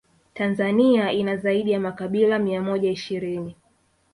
[0.33, 3.55] Tanzania ina zaidi ya makabila mia moja ishirini